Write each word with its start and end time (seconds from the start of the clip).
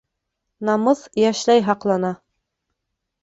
Намыҫ 0.69 1.03
йәшләй 1.25 1.63
һаҡлана. 1.67 2.11